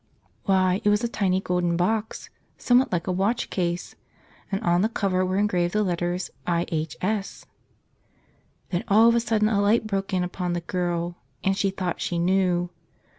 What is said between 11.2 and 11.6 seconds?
and